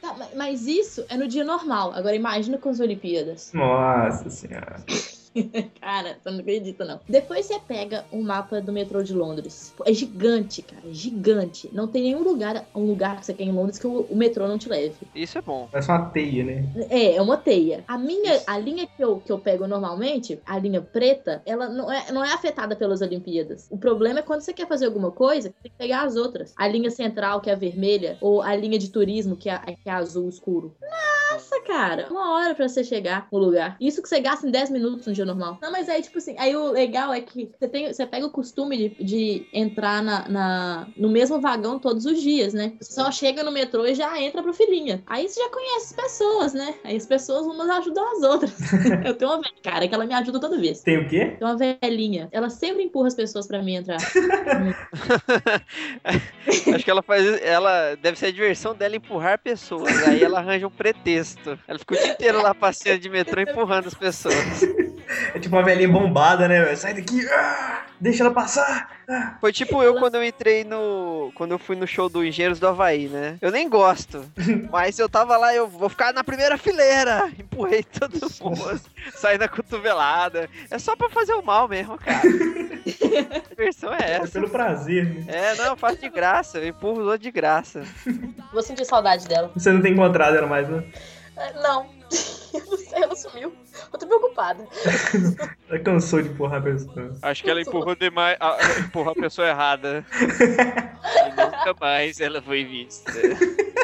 [0.00, 1.92] Tá, ma- mas isso é no dia normal.
[1.94, 3.52] Agora imagina com as Olimpíadas.
[3.52, 4.82] Nossa senhora.
[5.80, 7.00] Cara, você não acredita, não.
[7.08, 9.74] Depois você pega um mapa do metrô de Londres.
[9.84, 10.82] É gigante, cara.
[10.88, 11.68] É gigante.
[11.72, 14.46] Não tem nenhum lugar, um lugar que você quer em Londres que o, o metrô
[14.46, 14.94] não te leve.
[15.14, 15.68] Isso é bom.
[15.70, 16.64] Parece uma teia, né?
[16.88, 17.84] É, é uma teia.
[17.86, 21.90] A minha, a linha que eu, que eu pego normalmente, a linha preta, ela não
[21.90, 23.66] é, não é afetada pelas Olimpíadas.
[23.70, 26.54] O problema é quando você quer fazer alguma coisa, tem que pegar as outras.
[26.56, 29.88] A linha central, que é a vermelha, ou a linha de turismo, que é, que
[29.88, 30.76] é azul escuro.
[31.34, 33.76] Nossa, cara, uma hora pra você chegar no lugar.
[33.80, 35.58] Isso que você gasta em 10 minutos no dia normal.
[35.62, 38.30] Não, mas aí, tipo assim, aí o legal é que você, tem, você pega o
[38.30, 42.72] costume de, de entrar na, na- no mesmo vagão todos os dias, né?
[42.80, 45.02] Você só chega no metrô e já entra pro filinha.
[45.06, 46.74] Aí você já conhece as pessoas, né?
[46.84, 48.52] Aí as pessoas umas ajudam as outras.
[49.04, 50.80] Eu tenho uma velha, cara, que ela me ajuda toda vez.
[50.82, 51.36] Tem o quê?
[51.38, 52.28] Tem uma velhinha.
[52.32, 53.98] Ela sempre empurra as pessoas pra mim entrar.
[56.74, 57.24] Acho que ela faz.
[57.42, 60.02] Ela deve ser a diversão dela empurrar pessoas.
[60.08, 61.58] Aí ela arranja um pretexto.
[61.66, 64.34] Ela fica o dia inteiro lá passeando de metrô empurrando as pessoas.
[65.34, 66.74] É tipo uma velhinha bombada, né?
[66.76, 67.26] Sai daqui!
[67.30, 67.82] ah!
[68.00, 68.90] deixa ela passar!
[69.40, 71.30] Foi tipo eu quando eu entrei no.
[71.34, 73.36] Quando eu fui no show do Engenheiros do Havaí, né?
[73.40, 74.24] Eu nem gosto.
[74.72, 77.30] Mas eu tava lá, eu vou ficar na primeira fileira.
[77.38, 78.80] Empurrei todo mundo.
[79.14, 80.48] Saí na cotovelada.
[80.70, 82.20] É só pra fazer o mal mesmo, cara.
[82.24, 84.32] A diversão é É essa.
[84.32, 85.24] pelo prazer, né?
[85.28, 86.58] É, não, eu faço de graça.
[86.58, 87.82] Eu empurro os outros de graça.
[88.52, 89.50] Vou sentir saudade dela.
[89.54, 90.82] Você não tem encontrado ela mais, né?
[91.36, 91.86] É, Não.
[92.52, 93.52] Eu não sei, ela sumiu.
[93.94, 94.68] Eu tô preocupada.
[95.70, 97.16] Ela cansou de empurrar a pessoa.
[97.22, 98.36] Acho que ela empurrou demais.
[98.84, 100.04] empurrou a pessoa errada.
[100.12, 103.12] e nunca mais ela foi vista.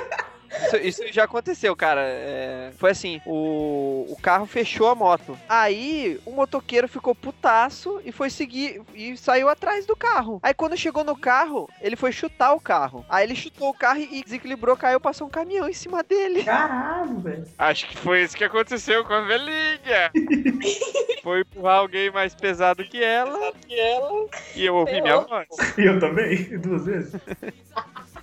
[0.66, 2.00] Isso, isso já aconteceu, cara.
[2.02, 5.38] É, foi assim: o, o carro fechou a moto.
[5.48, 10.40] Aí o motoqueiro ficou putaço e foi seguir e saiu atrás do carro.
[10.42, 13.04] Aí quando chegou no carro, ele foi chutar o carro.
[13.08, 16.44] Aí ele chutou o carro e desequilibrou, caiu, passou um caminhão em cima dele.
[16.44, 17.44] Caralho, velho.
[17.58, 20.10] Acho que foi isso que aconteceu com a velhinha.
[21.22, 25.48] foi empurrar alguém mais pesado que ela, que ela e eu ouvi minha voz.
[25.76, 27.12] E eu também, duas vezes.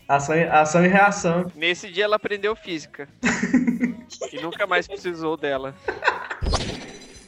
[0.08, 1.52] Ação, e- ação e reação.
[1.56, 3.08] Nesse dia ela aprendeu física.
[4.32, 5.76] e nunca mais precisou dela.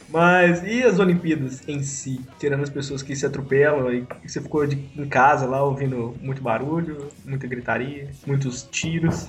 [0.08, 2.20] Mas e as Olimpíadas em si?
[2.40, 6.18] Tirando as pessoas que se atropelam e que você ficou de- em casa lá ouvindo
[6.22, 9.28] muito barulho, muita gritaria, muitos tiros.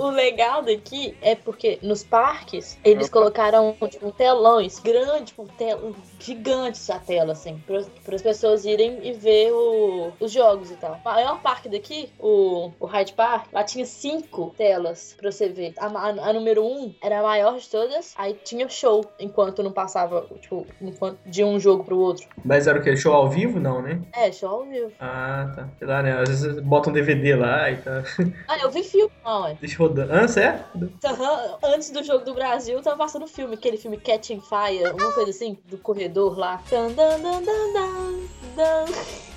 [0.00, 6.88] O legal daqui é porque nos parques eles colocaram tipo, telões grandes, tipo, tel gigantes
[6.88, 10.98] a tela, assim, para as pessoas irem e ver o- os jogos e tal.
[11.04, 15.74] O maior parque daqui, o, o Hyde Park, lá tinha cinco telas pra você ver.
[15.78, 19.72] A, a- a número um era a maior de todas, aí tinha show enquanto não
[19.72, 22.26] passava, tipo, enquanto, de um jogo pro outro.
[22.44, 22.96] Mas era o que?
[22.96, 23.60] Show ao vivo?
[23.60, 24.00] Não, né?
[24.14, 24.92] É, show ao vivo.
[24.98, 25.68] Ah, tá.
[25.78, 26.12] Sei lá, né?
[26.20, 28.02] Às vezes botam um DVD lá e tá.
[28.48, 29.54] Ah, eu vi filme, não, é.
[29.60, 30.12] Deixa rodando.
[30.12, 30.60] Ah, sério?
[31.04, 35.30] Aham, Antes do jogo do Brasil, tava passando filme, aquele filme Catching Fire, uma coisa
[35.30, 36.60] assim, do corredor lá.
[36.70, 38.14] Dan, dan, dan, dan, dan,
[38.56, 38.84] dan.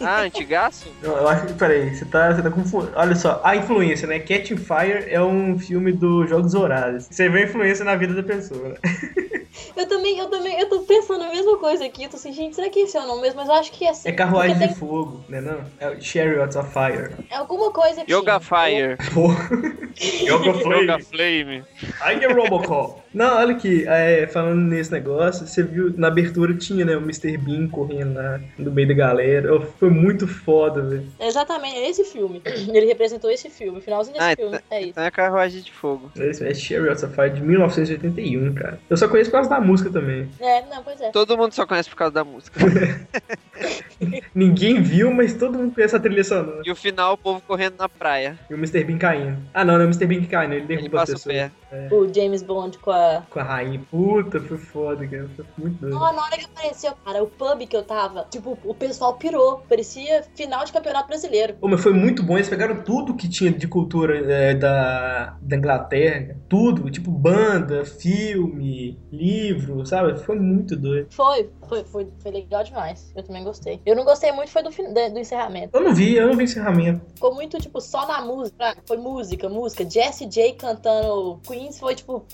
[0.01, 0.87] Ah, antigaço?
[1.01, 1.53] Não, eu acho que.
[1.53, 2.93] Peraí, você tá, você tá confundindo.
[2.95, 4.19] Olha só, a influência, né?
[4.19, 7.07] Catching Fire é um filme dos Jogos Horários.
[7.09, 8.75] Você vê a influência na vida da pessoa, né?
[9.75, 12.03] Eu também, eu também, eu tô pensando a mesma coisa aqui.
[12.03, 13.39] Eu tô assim, gente, será que esse é o nome mesmo?
[13.39, 14.09] Mas eu acho que é assim.
[14.09, 15.41] É Carruagem de Fogo, né?
[15.41, 15.63] Não?
[15.79, 17.15] É o Chariots of Fire.
[17.15, 18.13] tem é alguma coisa que.
[18.13, 18.97] Yoga Fire.
[20.23, 21.03] Yoga Yoga Flame.
[21.03, 21.63] Flame.
[22.01, 23.02] I get Robocall.
[23.13, 27.38] Não, olha aqui, é, falando nesse negócio, você viu, na abertura tinha, né, o Mr.
[27.38, 29.62] Bean correndo lá no meio da galera.
[29.80, 31.06] Foi muito foda, velho.
[31.19, 32.41] Exatamente, é esse filme.
[32.73, 34.60] Ele representou esse filme, o finalzinho desse Ah, filme.
[34.71, 34.89] É isso.
[34.91, 36.12] Então é carruagem de fogo.
[36.17, 38.80] É isso, é Chariots of Fire de 1981, cara.
[38.89, 40.28] Eu só conheço por causa da música também.
[40.39, 41.10] É, não, pois é.
[41.12, 42.60] Todo mundo só conhece por causa da música.
[44.33, 46.61] Ninguém viu, mas todo mundo conhece a trilha sonora.
[46.65, 48.37] E o final, o povo correndo na praia.
[48.49, 48.83] E o Mr.
[48.83, 49.37] Bean caindo.
[49.53, 50.05] Ah, não, não é o Mr.
[50.05, 50.55] Bean que cai, né?
[50.55, 51.51] Ele Ele derruba as passa o pessoas.
[51.69, 51.89] pé.
[51.91, 53.23] O James Bond com a.
[53.29, 53.81] Com a rainha.
[53.89, 55.27] Puta, foi foda, cara.
[55.35, 55.97] Foi muito doido.
[55.97, 59.63] Ó, na hora que apareceu, cara, o pub que eu tava, tipo, o pessoal pirou.
[59.67, 61.55] Parecia final de campeonato brasileiro.
[61.59, 65.55] Ô, mas foi muito bom, eles pegaram tudo que tinha de cultura é, da, da
[65.57, 70.19] Inglaterra, tudo, tipo banda, filme, livro, sabe?
[70.19, 71.07] Foi muito doido.
[71.11, 73.11] Foi, foi, foi, foi legal demais.
[73.15, 73.81] Eu também gostei.
[73.85, 75.77] Eu não gostei muito, foi do, do encerramento.
[75.77, 77.01] Eu não vi, eu não vi encerramento.
[77.15, 78.75] Ficou muito, tipo, só na música.
[78.88, 79.89] Foi música, música.
[79.89, 82.25] Jessie J cantando Queens foi, tipo,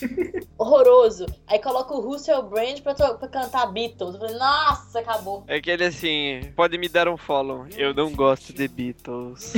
[0.58, 1.26] horroroso.
[1.46, 4.14] Aí coloca o Russell Brand pra, pra cantar Beatles.
[4.14, 5.44] Eu falei, nossa, acabou.
[5.46, 7.66] É aquele assim, pode me dar um follow.
[7.76, 9.52] Eu não gosto de Beatles.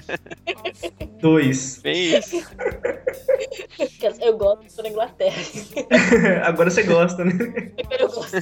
[1.20, 1.80] Dois.
[1.82, 2.36] Bem isso.
[4.20, 5.36] Eu gosto da Inglaterra.
[6.44, 7.32] Agora você gosta, né?
[7.98, 8.36] Eu gosto.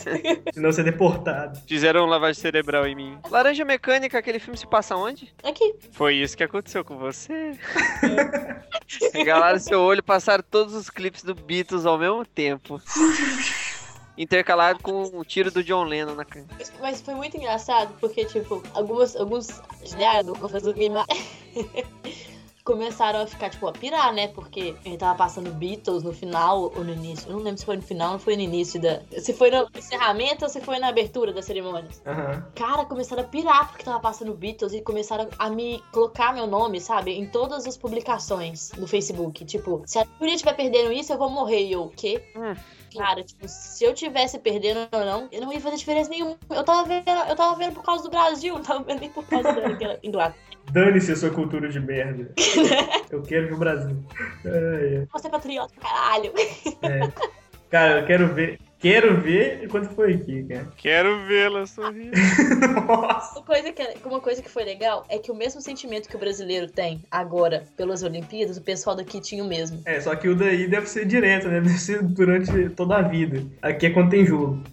[0.52, 1.60] Senão você é deportado.
[1.68, 3.18] Fizeram lavagem cerebral em mim.
[3.30, 5.32] Laranja Mecânica, aquele filme se passa onde?
[5.44, 5.74] Aqui.
[5.92, 7.52] Foi isso que aconteceu com você.
[9.12, 12.80] Regalaram seu olho, passaram todos os clipes do Beatles ao mesmo tempo.
[14.16, 16.46] Intercalado com o tiro do John Lennon na cara.
[16.58, 19.48] Mas- Mas foi muito engraçado, porque, tipo, algumas, alguns.
[19.96, 21.06] né, do professor Guimar
[22.68, 24.28] começaram a ficar, tipo, a pirar, né?
[24.28, 27.26] Porque ele tava passando Beatles no final ou no início.
[27.30, 29.00] Eu não lembro se foi no final ou foi no início da.
[29.18, 31.88] Se foi no encerramento ou se foi na abertura da cerimônia.
[32.06, 32.44] Aham.
[32.54, 36.78] Cara, começaram a pirar porque tava passando Beatles e começaram a me colocar meu nome,
[36.78, 37.12] sabe?
[37.12, 39.44] Em todas as publicações no Facebook.
[39.46, 41.64] Tipo, se a Julia estiver perdendo isso, eu vou morrer.
[41.64, 42.22] E eu, o quê?
[42.36, 42.54] Hum.
[42.96, 46.36] Cara, tipo, se eu tivesse perdendo ou não, eu não ia fazer diferença nenhuma.
[46.50, 49.24] Eu tava vendo, eu tava vendo por causa do Brasil, não tava vendo nem por
[49.26, 50.47] causa da Ingl- Inglaterra.
[50.70, 52.32] Dane-se a sua cultura de merda.
[53.10, 54.04] Eu quero ver o Brasil.
[54.44, 56.32] Ai, Você é patriota, caralho.
[56.82, 57.38] É.
[57.70, 58.58] Cara, eu quero ver.
[58.78, 60.68] Quero ver quando foi aqui, cara.
[60.76, 62.12] Quero vê-la sorrir.
[62.86, 63.40] Nossa.
[63.40, 66.18] Uma coisa, que, uma coisa que foi legal é que o mesmo sentimento que o
[66.18, 69.82] brasileiro tem agora pelas Olimpíadas, o pessoal daqui tinha o mesmo.
[69.84, 71.60] É, só que o daí deve ser direto, né?
[71.60, 73.44] Deve ser durante toda a vida.
[73.60, 74.62] Aqui é quando tem jogo.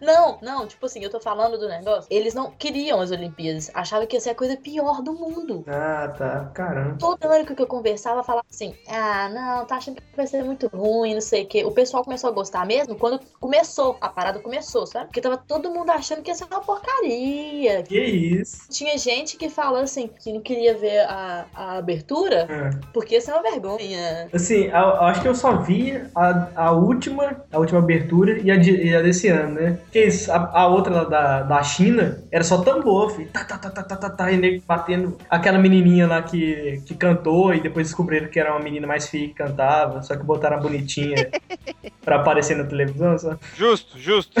[0.00, 2.06] Não, não, tipo assim, eu tô falando do negócio.
[2.10, 3.70] Eles não queriam as Olimpíadas.
[3.74, 5.64] Achavam que ia ser a coisa pior do mundo.
[5.66, 6.50] Ah, tá.
[6.54, 6.96] Caramba.
[6.98, 10.68] Toda hora que eu conversava, falava assim: ah, não, tá achando que vai ser muito
[10.68, 11.64] ruim, não sei o quê.
[11.64, 15.06] O pessoal começou a gostar mesmo quando começou, a parada começou, sabe?
[15.06, 17.82] Porque tava todo mundo achando que ia ser uma porcaria.
[17.82, 18.68] Que isso?
[18.70, 22.70] Tinha gente que falou assim, que não queria ver a, a abertura Ah.
[22.92, 24.28] porque ia ser uma vergonha.
[24.32, 28.50] Assim, eu, eu acho que eu só vi a, a última, a última abertura e
[28.50, 29.78] a, de- e a desse ano, né?
[29.82, 33.28] Porque isso, a, a outra lá da, da China era só tambor, filho.
[33.30, 35.16] Tá, tá, tá, tá, tá, tá, tá, e nego batendo.
[35.28, 39.28] Aquela menininha lá que, que cantou e depois descobriram que era uma menina mais feia
[39.28, 41.30] que cantava, só que botaram a bonitinha
[42.02, 43.36] pra aparecer na televisão, só.
[43.56, 44.40] Justo, justo.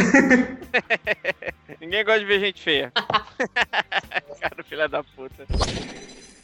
[1.80, 2.92] Ninguém gosta de ver gente feia.
[4.40, 5.46] Cara, filha da puta.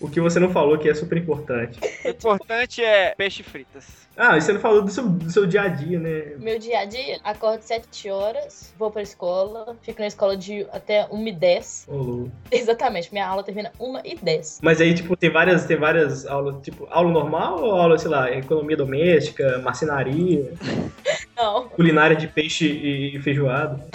[0.01, 1.79] O que você não falou que é super importante.
[2.05, 4.07] O importante é peixe fritas.
[4.17, 6.37] Ah, e você não falou do seu, do seu dia a dia, né?
[6.39, 11.07] Meu dia a dia, acordo 7 horas, vou pra escola, fico na escola de até
[11.11, 11.87] 1 e 10.
[11.89, 12.33] Ô, louco.
[12.51, 14.61] Exatamente, minha aula termina 1 e 10.
[14.63, 18.31] Mas aí, tipo, tem várias, tem várias aulas, tipo, aula normal ou aula, sei lá,
[18.31, 20.53] economia doméstica, marcenaria,
[21.37, 23.87] Não, culinária de peixe e feijoada?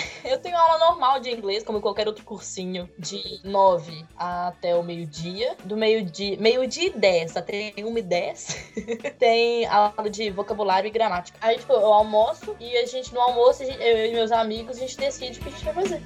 [0.81, 5.55] Normal de inglês, como qualquer outro cursinho, de 9 até o meio-dia.
[5.63, 8.71] Do meio-dia, meio-dia e 10 até 1 e 10.
[9.19, 11.37] tem aula de vocabulário e gramática.
[11.41, 14.79] Aí, tipo, eu almoço e a gente, no almoço, gente- eu e meus amigos, a
[14.81, 16.01] gente decide o que a gente vai fazer.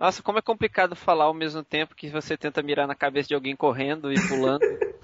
[0.00, 3.34] Nossa, como é complicado falar ao mesmo tempo que você tenta mirar na cabeça de
[3.34, 4.62] alguém correndo e pulando.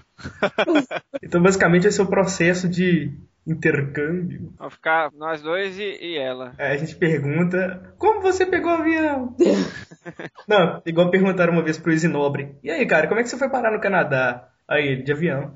[1.22, 3.12] Então, basicamente, esse é o processo de
[3.46, 4.54] intercâmbio.
[4.58, 6.54] Vai ficar nós dois e, e ela.
[6.58, 9.36] Aí a gente pergunta, como você pegou o avião?
[10.48, 12.56] Não, igual perguntaram uma vez pro Isinobre.
[12.64, 14.48] E aí, cara, como é que você foi parar no Canadá?
[14.66, 15.54] Aí, de avião.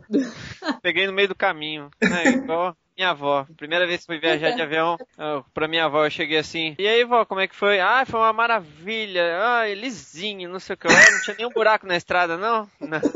[0.83, 1.88] Peguei no meio do caminho.
[2.03, 3.47] É, igual minha avó.
[3.57, 6.75] Primeira vez que fui viajar de avião, eu, pra minha avó eu cheguei assim.
[6.79, 7.81] E aí, vó, como é que foi?
[7.81, 9.23] Ah, foi uma maravilha.
[9.42, 10.87] Ah, lisinho, não sei o que.
[10.87, 12.69] Ah, não tinha nenhum buraco na estrada, não?
[12.81, 13.01] Não.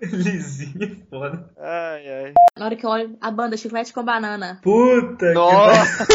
[0.00, 1.50] Lisinho, foda.
[1.58, 2.32] Ai, ai.
[2.56, 4.60] Na hora que eu olho a banda Chiclete com Banana.
[4.62, 6.06] Puta Nossa!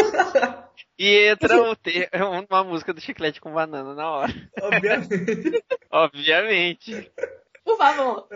[0.98, 2.08] E entra te-
[2.48, 4.32] uma música do chiclete com banana na hora.
[4.32, 4.62] que...
[4.62, 5.62] Obviamente.
[5.90, 7.12] Obviamente.
[7.64, 8.26] Por favor.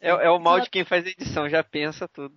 [0.00, 2.34] É, é o mal de quem faz edição, já pensa tudo.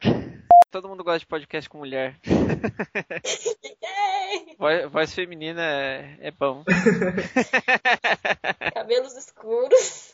[0.71, 2.15] Todo mundo gosta de podcast com mulher.
[4.57, 6.63] Voz, voz feminina é, é bom.
[8.73, 10.13] Cabelos escuros.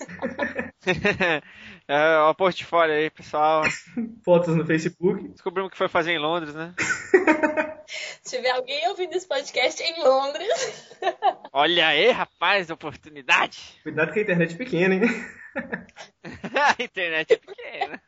[1.87, 3.61] é, ó, o portfólio aí, pessoal.
[4.25, 5.27] Fotos no Facebook.
[5.27, 6.73] Descobrimos o que foi fazer em Londres, né?
[8.23, 10.97] Se tiver alguém ouvindo esse podcast em Londres.
[11.53, 13.59] Olha aí, rapaz, oportunidade.
[13.83, 15.01] Cuidado que a internet é pequena, hein?
[16.53, 18.01] a internet é pequena.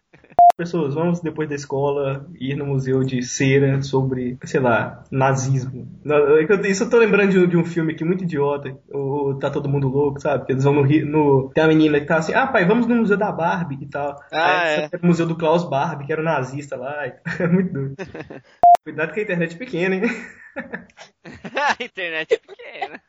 [0.60, 5.88] Pessoas, vamos depois da escola ir no museu de cera sobre, sei lá, nazismo.
[6.06, 8.78] É Isso eu tô lembrando de um, de um filme aqui muito idiota.
[8.90, 10.46] O Tá Todo Mundo Louco, sabe?
[10.46, 11.50] Que eles vão no, no.
[11.54, 14.20] Tem a menina que tá assim, ah, pai, vamos no museu da Barbie e tal.
[14.34, 14.90] Ah, é.
[15.02, 17.06] o museu do Klaus Barbie, que era o nazista lá.
[17.40, 17.96] É muito doido.
[18.84, 20.02] Cuidado que a internet é pequena, hein?
[21.80, 23.02] a internet é pequena.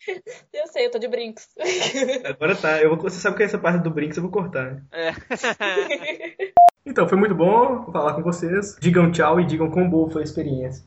[0.52, 1.48] Eu sei, eu tô de brincos.
[2.24, 2.80] Agora tá.
[2.80, 4.72] Eu vou, você sabe que essa parte do Brinks eu vou cortar.
[4.72, 4.82] né?
[4.92, 5.12] É.
[6.88, 8.76] Então, foi muito bom falar com vocês.
[8.78, 10.84] Digam tchau e digam quão boa foi a experiência.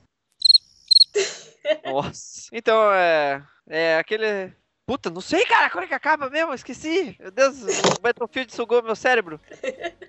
[1.83, 2.49] Nossa.
[2.53, 3.43] Então, é.
[3.67, 4.53] É aquele.
[4.85, 6.53] Puta, não sei, cara, como é que acaba mesmo?
[6.53, 7.17] Esqueci.
[7.19, 7.61] Meu Deus,
[7.97, 9.39] o Battlefield sugou meu cérebro.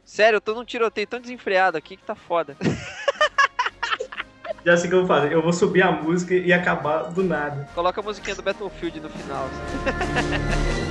[0.05, 2.57] Sério, eu tô num tiroteio tão desenfreado aqui que tá foda.
[4.65, 5.33] Já sei o que eu vou fazer.
[5.33, 7.69] Eu vou subir a música e acabar do nada.
[7.75, 9.47] Coloca a musiquinha do Battlefield no final.
[9.47, 10.81] assim.